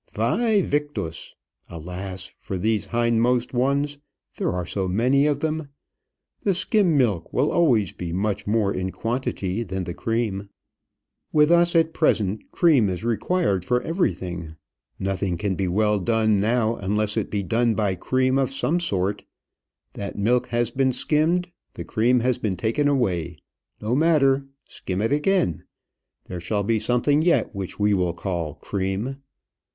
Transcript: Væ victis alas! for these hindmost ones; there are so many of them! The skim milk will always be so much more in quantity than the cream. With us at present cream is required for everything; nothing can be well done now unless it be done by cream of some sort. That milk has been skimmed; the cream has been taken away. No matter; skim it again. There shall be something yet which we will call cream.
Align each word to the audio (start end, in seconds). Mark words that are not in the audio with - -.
Væ 0.11 0.63
victis 0.63 1.35
alas! 1.69 2.25
for 2.25 2.57
these 2.57 2.87
hindmost 2.87 3.53
ones; 3.53 3.99
there 4.37 4.51
are 4.51 4.65
so 4.65 4.87
many 4.87 5.27
of 5.27 5.41
them! 5.41 5.67
The 6.41 6.55
skim 6.55 6.97
milk 6.97 7.31
will 7.31 7.51
always 7.51 7.91
be 7.91 8.09
so 8.09 8.15
much 8.15 8.47
more 8.47 8.73
in 8.73 8.91
quantity 8.91 9.61
than 9.61 9.83
the 9.83 9.93
cream. 9.93 10.49
With 11.31 11.51
us 11.51 11.75
at 11.75 11.93
present 11.93 12.51
cream 12.51 12.89
is 12.89 13.03
required 13.03 13.63
for 13.63 13.79
everything; 13.83 14.55
nothing 14.97 15.37
can 15.37 15.53
be 15.53 15.67
well 15.67 15.99
done 15.99 16.39
now 16.39 16.77
unless 16.77 17.15
it 17.15 17.29
be 17.29 17.43
done 17.43 17.75
by 17.75 17.93
cream 17.93 18.39
of 18.39 18.49
some 18.49 18.79
sort. 18.79 19.21
That 19.93 20.17
milk 20.17 20.47
has 20.47 20.71
been 20.71 20.93
skimmed; 20.93 21.51
the 21.75 21.85
cream 21.85 22.21
has 22.21 22.39
been 22.39 22.57
taken 22.57 22.87
away. 22.87 23.37
No 23.79 23.93
matter; 23.95 24.47
skim 24.65 24.99
it 24.99 25.11
again. 25.11 25.63
There 26.23 26.39
shall 26.39 26.63
be 26.63 26.79
something 26.79 27.21
yet 27.21 27.53
which 27.53 27.79
we 27.79 27.93
will 27.93 28.13
call 28.13 28.55
cream. 28.55 29.17